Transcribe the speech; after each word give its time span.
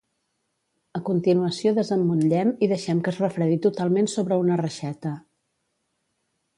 A 0.99 1.01
continuació 1.09 1.73
desemmotllem 1.75 2.55
i 2.67 2.71
deixem 2.73 3.05
que 3.05 3.13
es 3.15 3.21
refredi 3.27 3.61
totalment 3.69 4.13
sobre 4.17 4.43
una 4.47 4.61
reixeta. 4.67 5.17